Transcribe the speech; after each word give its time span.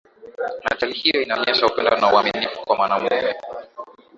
ajali 0.71 0.93
hiyo 0.93 1.21
inaonyesha 1.21 1.65
upendo 1.65 1.97
na 1.97 2.13
uaminifu 2.13 2.59
kwa 2.65 2.75
mwanaume 2.75 3.35